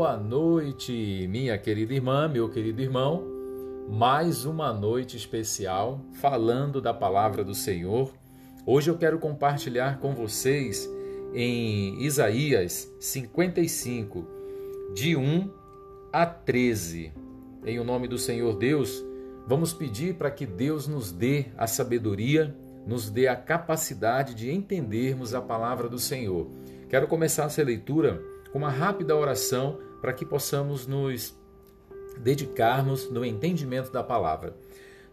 [0.00, 3.22] Boa noite, minha querida irmã, meu querido irmão.
[3.86, 8.10] Mais uma noite especial falando da palavra do Senhor.
[8.64, 10.88] Hoje eu quero compartilhar com vocês
[11.34, 14.26] em Isaías 55,
[14.94, 15.50] de 1
[16.10, 17.12] a 13.
[17.66, 19.04] Em o nome do Senhor Deus,
[19.46, 22.56] vamos pedir para que Deus nos dê a sabedoria,
[22.86, 26.50] nos dê a capacidade de entendermos a palavra do Senhor.
[26.88, 28.18] Quero começar essa leitura
[28.50, 31.34] com uma rápida oração para que possamos nos
[32.18, 34.56] dedicarmos no entendimento da palavra.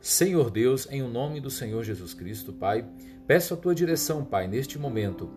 [0.00, 2.84] Senhor Deus, em o nome do Senhor Jesus Cristo, Pai,
[3.26, 5.30] peço a tua direção, Pai, neste momento,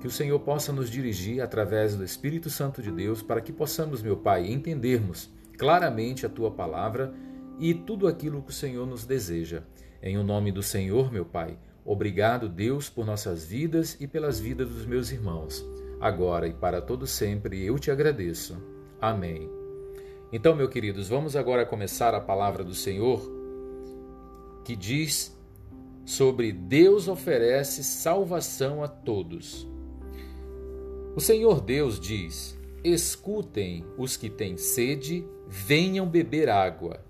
[0.00, 4.02] que o Senhor possa nos dirigir através do Espírito Santo de Deus para que possamos,
[4.02, 7.12] meu Pai, entendermos claramente a tua palavra
[7.58, 9.62] e tudo aquilo que o Senhor nos deseja.
[10.02, 14.68] Em o nome do Senhor, meu Pai, obrigado, Deus, por nossas vidas e pelas vidas
[14.68, 15.64] dos meus irmãos
[16.04, 17.64] agora e para todo sempre.
[17.64, 18.73] Eu te agradeço.
[19.04, 19.50] Amém.
[20.32, 23.20] Então, meus queridos, vamos agora começar a palavra do Senhor
[24.64, 25.38] que diz
[26.06, 29.68] sobre Deus oferece salvação a todos.
[31.14, 37.04] O Senhor Deus diz: Escutem os que têm sede, venham beber água.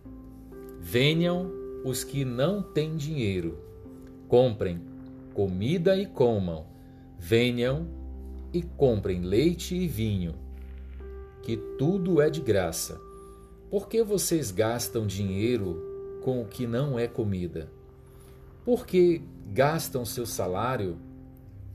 [0.80, 1.48] Venham
[1.84, 3.56] os que não têm dinheiro,
[4.26, 4.82] comprem
[5.32, 6.66] comida e comam.
[7.16, 7.86] Venham
[8.52, 10.34] e comprem leite e vinho,
[11.44, 12.98] que tudo é de graça.
[13.70, 17.70] Por que vocês gastam dinheiro com o que não é comida?
[18.64, 19.20] Por que
[19.52, 20.96] gastam seu salário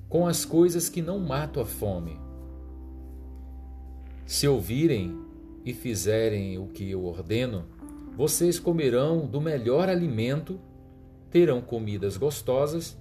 [0.09, 2.19] com as coisas que não matam a fome?
[4.25, 5.15] Se ouvirem
[5.63, 7.65] e fizerem o que eu ordeno,
[8.17, 10.59] vocês comerão do melhor alimento,
[11.29, 12.97] terão comidas gostosas.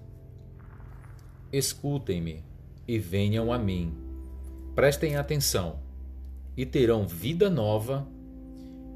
[1.50, 2.44] Escutem-me
[2.86, 3.96] e venham a mim.
[4.74, 5.87] Prestem atenção
[6.58, 8.04] e terão vida nova.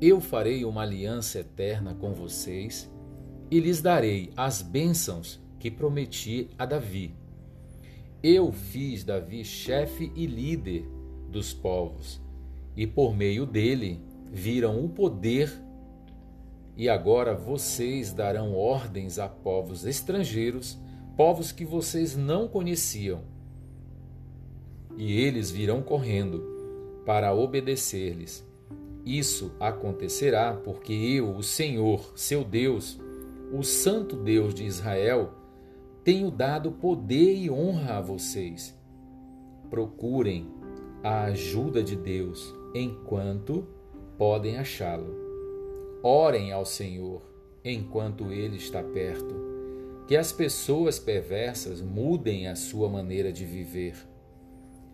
[0.01, 2.91] Eu farei uma aliança eterna com vocês
[3.49, 7.15] e lhes darei as bênçãos que prometi a Davi.
[8.21, 10.85] Eu fiz Davi chefe e líder
[11.31, 12.21] dos povos,
[12.77, 14.01] e por meio dele
[14.33, 15.53] viram o poder.
[16.77, 20.77] E agora vocês darão ordens a povos estrangeiros,
[21.17, 23.23] povos que vocês não conheciam
[24.97, 26.52] e eles virão correndo
[27.05, 28.47] para obedecer-lhes.
[29.05, 33.01] Isso acontecerá porque eu, o Senhor, seu Deus,
[33.53, 35.35] o Santo Deus de Israel,
[36.05, 38.77] tenho dado poder e honra a vocês.
[39.69, 40.49] Procurem
[41.03, 43.67] a ajuda de Deus enquanto
[44.17, 45.15] podem achá-lo.
[46.03, 47.23] Orem ao Senhor
[47.65, 49.35] enquanto ele está perto.
[50.07, 53.97] Que as pessoas perversas mudem a sua maneira de viver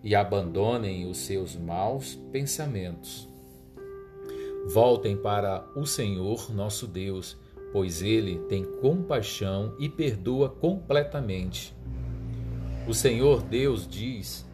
[0.03, 3.29] e abandonem os seus maus pensamentos.
[4.67, 7.37] Voltem para o Senhor nosso Deus,
[7.73, 11.75] pois ele tem compaixão e perdoa completamente.
[12.87, 14.47] O Senhor Deus diz: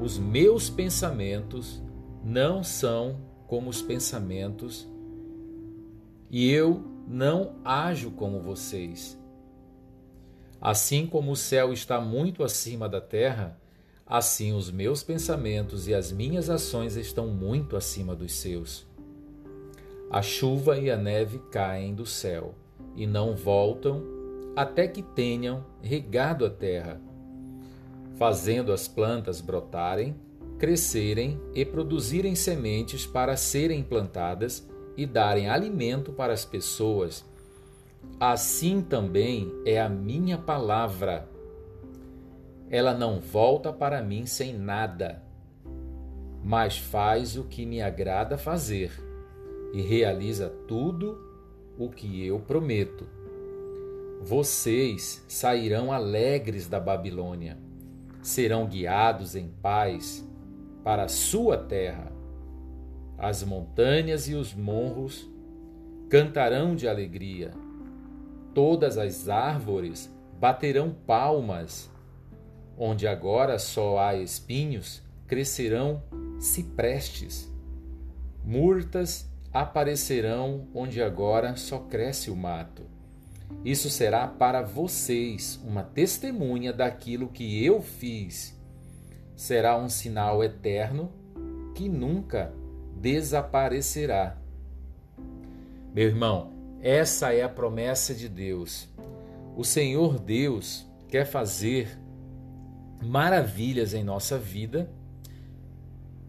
[0.00, 1.82] Os meus pensamentos
[2.24, 4.88] não são como os pensamentos,
[6.30, 9.18] e eu não ajo como vocês.
[10.60, 13.60] Assim como o céu está muito acima da terra,
[14.06, 18.86] Assim, os meus pensamentos e as minhas ações estão muito acima dos seus.
[20.10, 22.54] A chuva e a neve caem do céu
[22.94, 24.04] e não voltam
[24.54, 27.00] até que tenham regado a terra,
[28.16, 30.14] fazendo as plantas brotarem,
[30.58, 37.24] crescerem e produzirem sementes para serem plantadas e darem alimento para as pessoas.
[38.20, 41.28] Assim também é a minha palavra
[42.74, 45.22] ela não volta para mim sem nada,
[46.42, 48.90] mas faz o que me agrada fazer
[49.72, 51.16] e realiza tudo
[51.78, 53.06] o que eu prometo.
[54.20, 57.56] Vocês sairão alegres da Babilônia,
[58.20, 60.28] serão guiados em paz
[60.82, 62.10] para a sua terra.
[63.16, 65.30] As montanhas e os morros
[66.08, 67.52] cantarão de alegria,
[68.52, 71.93] todas as árvores baterão palmas
[72.76, 76.02] Onde agora só há espinhos, crescerão
[76.38, 77.50] ciprestes.
[78.44, 82.82] Murtas aparecerão onde agora só cresce o mato.
[83.64, 88.58] Isso será para vocês uma testemunha daquilo que eu fiz.
[89.36, 91.10] Será um sinal eterno
[91.74, 92.52] que nunca
[92.96, 94.36] desaparecerá.
[95.94, 98.88] Meu irmão, essa é a promessa de Deus.
[99.56, 101.98] O Senhor Deus quer fazer
[103.04, 104.90] maravilhas em nossa vida,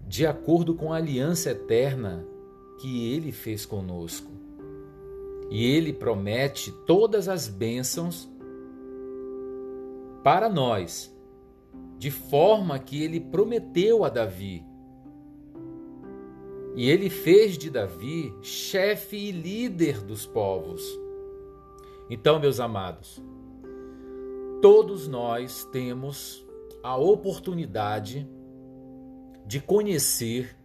[0.07, 2.25] de acordo com a aliança eterna
[2.79, 4.31] que ele fez conosco.
[5.49, 8.29] E ele promete todas as bênçãos
[10.23, 11.15] para nós,
[11.97, 14.65] de forma que ele prometeu a Davi.
[16.75, 20.83] E ele fez de Davi chefe e líder dos povos.
[22.09, 23.21] Então, meus amados,
[24.61, 26.44] todos nós temos
[26.85, 28.29] a oportunidade
[29.43, 30.55] de conhecer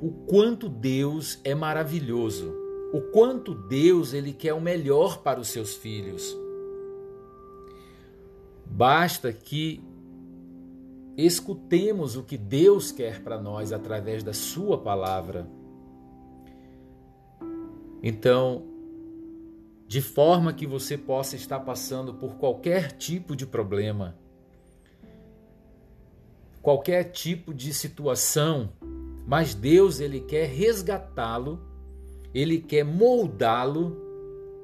[0.00, 2.52] o quanto Deus é maravilhoso,
[2.92, 6.36] o quanto Deus ele quer o melhor para os seus filhos.
[8.66, 9.80] Basta que
[11.16, 15.48] escutemos o que Deus quer para nós através da sua palavra.
[18.02, 18.64] Então,
[19.86, 24.20] de forma que você possa estar passando por qualquer tipo de problema,
[26.62, 28.70] qualquer tipo de situação,
[29.26, 31.60] mas Deus ele quer resgatá-lo,
[32.32, 33.96] ele quer moldá-lo,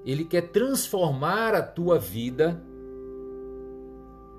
[0.07, 2.63] ele quer transformar a tua vida.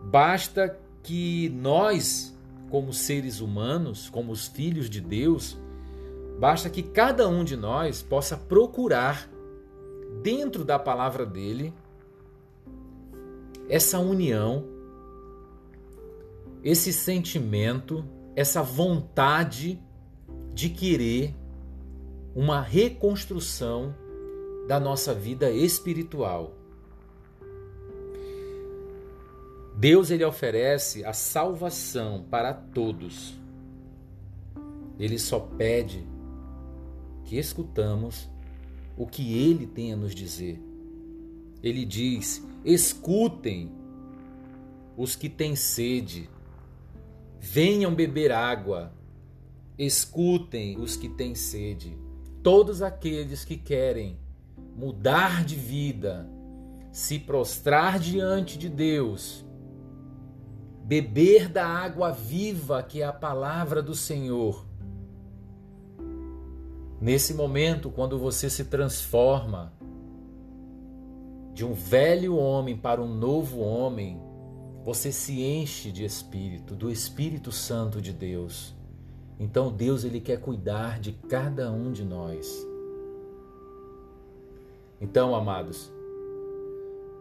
[0.03, 2.35] Basta que nós,
[2.71, 5.57] como seres humanos, como os filhos de Deus,
[6.39, 9.29] basta que cada um de nós possa procurar
[10.23, 11.73] dentro da palavra dele
[13.67, 14.78] essa união,
[16.63, 19.81] esse sentimento, essa vontade
[20.53, 21.35] de querer
[22.35, 23.95] uma reconstrução
[24.67, 26.53] da nossa vida espiritual.
[29.75, 33.39] Deus ele oferece a salvação para todos.
[34.99, 36.05] Ele só pede
[37.23, 38.29] que escutamos
[38.97, 40.61] o que ele tem a nos dizer.
[41.63, 43.71] Ele diz: escutem
[44.97, 46.29] os que têm sede,
[47.39, 48.91] venham beber água.
[49.77, 51.97] Escutem os que têm sede,
[52.43, 54.17] todos aqueles que querem
[54.75, 56.29] mudar de vida,
[56.91, 59.45] se prostrar diante de Deus,
[60.83, 64.65] beber da água viva que é a palavra do Senhor.
[66.99, 69.71] Nesse momento, quando você se transforma
[71.53, 74.19] de um velho homem para um novo homem,
[74.89, 78.73] você se enche de espírito, do Espírito Santo de Deus.
[79.39, 82.67] Então Deus ele quer cuidar de cada um de nós.
[84.99, 85.91] Então, amados,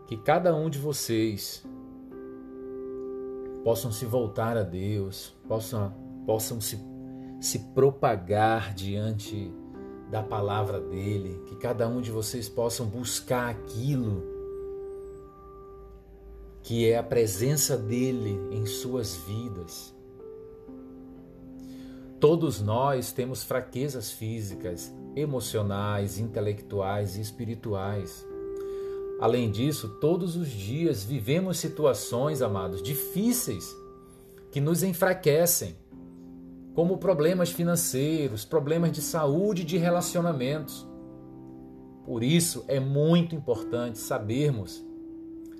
[0.06, 1.62] que cada um de vocês
[3.62, 5.92] possam se voltar a Deus, possam,
[6.24, 6.80] possam se,
[7.38, 9.52] se propagar diante
[10.10, 14.37] da palavra dele, que cada um de vocês possam buscar aquilo
[16.62, 19.94] que é a presença dele em suas vidas.
[22.20, 28.26] Todos nós temos fraquezas físicas, emocionais, intelectuais e espirituais.
[29.20, 33.74] Além disso, todos os dias vivemos situações, amados, difíceis
[34.50, 35.76] que nos enfraquecem
[36.74, 40.86] como problemas financeiros, problemas de saúde e de relacionamentos.
[42.04, 44.84] Por isso é muito importante sabermos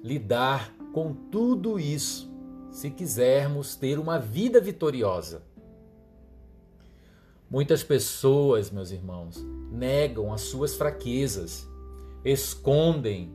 [0.02, 2.29] lidar com tudo isso
[2.70, 5.42] se quisermos ter uma vida vitoriosa.
[7.50, 11.66] Muitas pessoas, meus irmãos, negam as suas fraquezas,
[12.25, 13.35] escondem,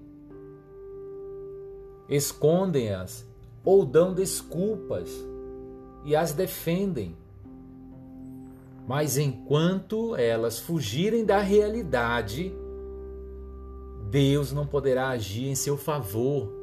[2.07, 3.25] escondem-as
[3.65, 5.09] ou dão desculpas
[6.05, 7.17] e as defendem.
[8.87, 12.53] Mas enquanto elas fugirem da realidade,
[14.11, 16.62] Deus não poderá agir em seu favor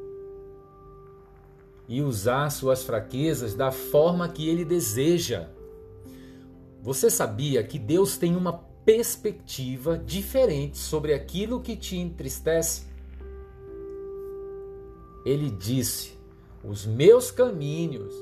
[1.91, 5.49] e usar suas fraquezas da forma que ele deseja.
[6.81, 8.53] Você sabia que Deus tem uma
[8.85, 12.85] perspectiva diferente sobre aquilo que te entristece?
[15.27, 16.17] Ele disse:
[16.63, 18.15] Os meus caminhos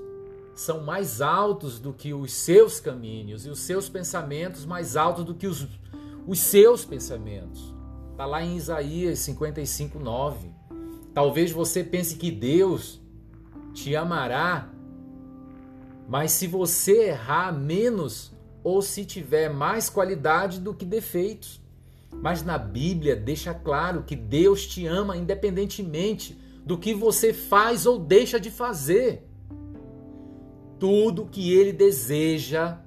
[0.54, 5.34] são mais altos do que os seus caminhos e os seus pensamentos mais altos do
[5.34, 5.68] que os,
[6.26, 7.74] os seus pensamentos.
[8.12, 10.48] Está lá em Isaías 55, 9.
[11.12, 12.98] Talvez você pense que Deus
[13.82, 14.68] te amará,
[16.08, 18.32] mas se você errar menos
[18.64, 21.62] ou se tiver mais qualidade do que defeitos.
[22.10, 27.98] Mas na Bíblia deixa claro que Deus te ama independentemente do que você faz ou
[27.98, 29.28] deixa de fazer
[30.78, 32.78] tudo que ele deseja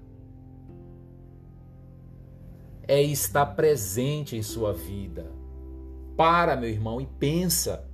[2.87, 5.31] é estar presente em sua vida.
[6.17, 7.89] Para, meu irmão, e pensa.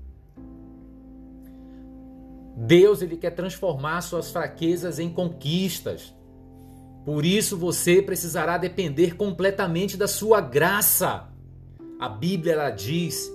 [2.60, 6.12] Deus ele quer transformar suas fraquezas em conquistas.
[7.06, 11.30] Por isso você precisará depender completamente da sua graça.
[12.00, 13.32] A Bíblia ela diz: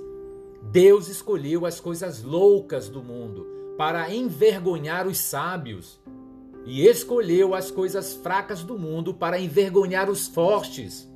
[0.73, 3.47] Deus escolheu as coisas loucas do mundo
[3.79, 6.01] para envergonhar os sábios,
[6.67, 11.09] e escolheu as coisas fracas do mundo para envergonhar os fortes.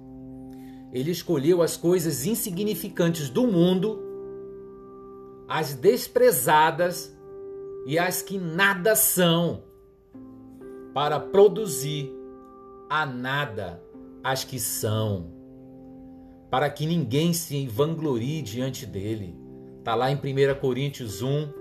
[0.93, 4.01] Ele escolheu as coisas insignificantes do mundo,
[5.49, 7.16] as desprezadas
[7.87, 9.63] e as que nada são,
[10.93, 12.13] para produzir
[12.91, 13.83] a nada
[14.23, 15.37] as que são
[16.51, 19.37] para que ninguém se vanglorie diante dele.
[19.79, 21.53] Está lá em 1 Coríntios 1,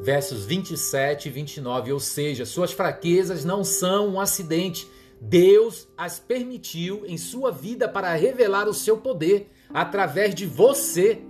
[0.00, 1.92] versos 27 e 29.
[1.92, 4.86] Ou seja, suas fraquezas não são um acidente.
[5.20, 11.22] Deus as permitiu em sua vida para revelar o seu poder através de você.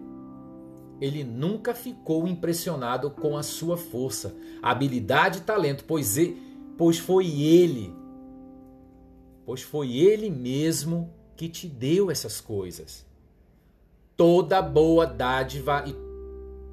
[1.02, 6.40] Ele nunca ficou impressionado com a sua força, habilidade e talento, pois, ele,
[6.78, 7.92] pois foi ele,
[9.44, 13.04] pois foi ele mesmo que te deu essas coisas.
[14.16, 15.96] Toda boa dádiva e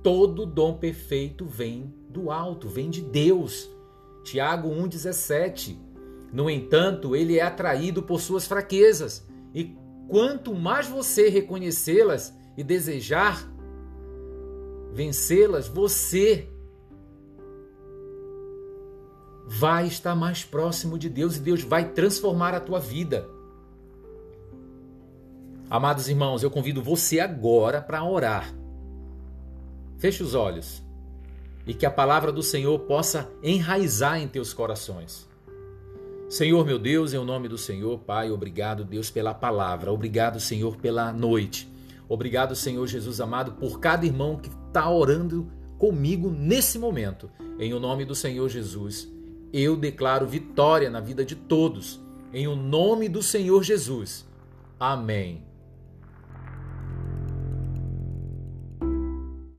[0.03, 3.67] todo dom perfeito vem do alto, vem de Deus.
[4.23, 5.75] Tiago 1,17.
[6.31, 9.75] No entanto, ele é atraído por suas fraquezas, e
[10.07, 13.57] quanto mais você reconhecê-las e desejar
[14.91, 16.49] vencê-las, você
[19.47, 23.27] vai estar mais próximo de Deus e Deus vai transformar a tua vida.
[25.69, 28.53] Amados irmãos, eu convido você agora para orar.
[29.97, 30.81] Feche os olhos
[31.65, 35.27] e que a palavra do Senhor possa enraizar em teus corações.
[36.29, 39.91] Senhor meu Deus, em nome do Senhor, Pai, obrigado, Deus, pela palavra.
[39.91, 41.67] Obrigado, Senhor, pela noite.
[42.09, 45.47] Obrigado, Senhor Jesus amado, por cada irmão que está orando
[45.77, 47.29] comigo nesse momento.
[47.59, 49.07] Em o nome do Senhor Jesus,
[49.53, 51.99] eu declaro vitória na vida de todos.
[52.33, 54.27] Em o nome do Senhor Jesus.
[54.79, 55.48] Amém.